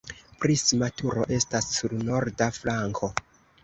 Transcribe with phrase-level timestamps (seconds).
[0.45, 3.17] Prisma turo estas sur norda flanko.